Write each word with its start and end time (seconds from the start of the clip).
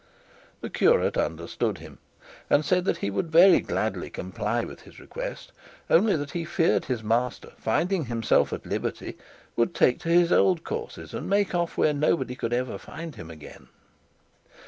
The 0.61 0.71
curate 0.71 1.15
understood 1.15 1.77
him, 1.77 1.99
and 2.49 2.65
said 2.65 2.87
he 2.97 3.11
would 3.11 3.31
very 3.31 3.59
gladly 3.59 4.09
comply 4.09 4.63
with 4.65 4.81
his 4.81 4.99
request, 4.99 5.51
only 5.91 6.15
that 6.15 6.31
he 6.31 6.43
feared 6.43 6.85
his 6.85 7.03
master, 7.03 7.51
finding 7.59 8.05
himself 8.05 8.51
at 8.51 8.65
liberty, 8.65 9.15
would 9.55 9.75
take 9.75 9.99
to 9.99 10.09
his 10.09 10.31
old 10.31 10.63
courses 10.63 11.13
and 11.13 11.29
make 11.29 11.53
off 11.53 11.77
where 11.77 11.93
nobody 11.93 12.33
could 12.33 12.51
ever 12.51 12.79
find 12.79 13.13
him 13.13 13.29
again. 13.29 13.67